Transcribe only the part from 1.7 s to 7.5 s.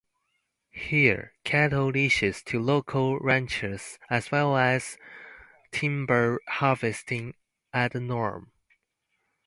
leases to local ranchers as well as timber harvesting